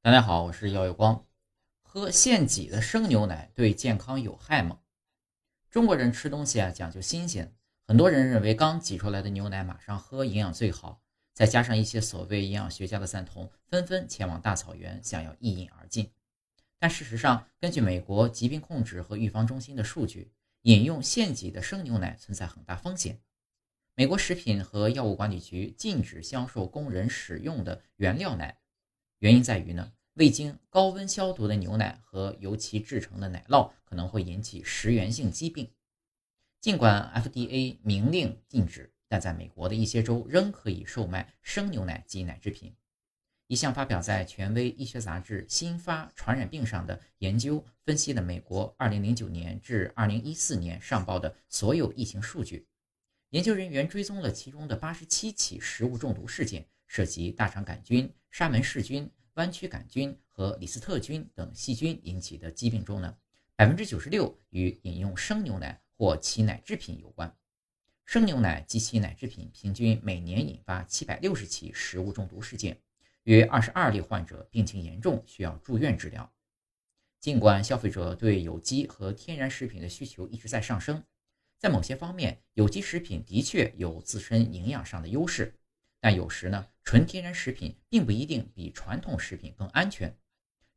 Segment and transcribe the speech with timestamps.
[0.00, 1.26] 大家好，我是耀有光。
[1.82, 4.78] 喝现挤的生牛奶对健康有害吗？
[5.70, 7.52] 中国人吃东西啊讲究新鲜，
[7.84, 11.02] 很多人认为刚挤出来的牛奶马上喝营养最好。
[11.34, 16.08] 再加上一些所谓营养学家的赞同，纷纷前往大草原想要一饮而尽。
[16.78, 20.30] 但事实上，根据美国疾病控制和预防中心的数据，
[20.62, 23.20] 饮用现挤的生牛奶存在很大风险。
[23.96, 28.56] 美国食品和药物管理局禁止销售供人使用的原料奶，
[29.20, 35.70] 原因在于呢，未经高温消毒的牛奶和由其制成的奶酪可能会引起食源性疾病。
[36.60, 42.74] 尽管 FDA 明令禁止，但在美国的一些州仍可以售卖生牛奶及奶制品。
[43.48, 52.68] 一项发表在权威医学杂志《新发传染病》上的研究分析了美国2009年至2014年上报的所有疫情数据。
[53.30, 63.16] 研究人员追踪了其中的八十七起食物中毒事件，涉及大肠杆菌、沙门氏菌、弯曲杆菌和李斯特菌等细菌引起的疾病中呢，
[63.54, 67.32] 百分之九十六与饮用生牛奶或其奶制品有关。
[68.04, 72.80] 生牛奶及其奶制品平均每年引发七百六十起食物中毒事件，
[73.24, 76.32] 约二十二例患者病情严重，需要住院治疗。
[77.20, 81.04] 尽管消费者对有机和天然食品的需求一直在上升。
[81.58, 85.57] 在某些方面，有机食品的确有自身营养上的优势，
[86.00, 90.16] 但有时呢，纯天然食品并不一定比传统食品更安全。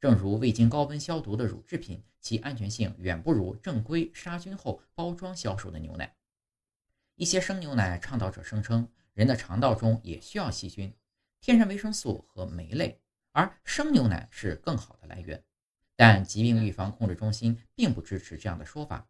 [0.00, 6.14] 正如未经高温消毒的乳制品，其安全性远不如正规杀菌后包装销售的牛奶。
[7.16, 10.94] 一些生牛奶倡导者声称，人的肠道中也需要细菌、
[11.40, 13.00] 天然维生素和酶类，
[13.32, 15.42] 而生牛奶是更好的来源。
[15.96, 19.08] 但疾病预防控制中心并不支持这样的说法。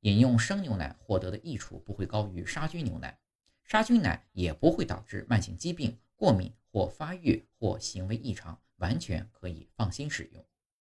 [0.00, 3.18] 饮用生牛奶获得的益处不会高于杀菌牛奶，
[3.66, 10.44] 杀菌奶也不会导致慢性疾病、过敏或发育或行为异常，完全可以放心使用。